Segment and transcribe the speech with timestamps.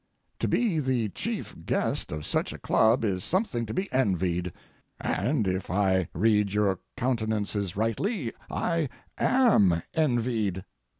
[0.39, 4.51] To be the chief guest of such a club is something to be envied,
[4.99, 10.65] and if I read your countenances rightly I am envied.